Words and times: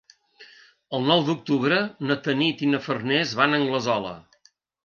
El 0.99 1.03
nou 1.11 1.21
d'octubre 1.27 1.77
na 2.13 2.17
Tanit 2.29 2.65
i 2.69 2.73
na 2.73 2.83
Farners 2.89 3.37
van 3.43 3.55
a 3.59 3.63
Anglesola. 3.63 4.19